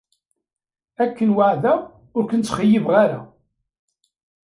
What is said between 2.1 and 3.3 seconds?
ur ken-ttxeyyibeɣ ara.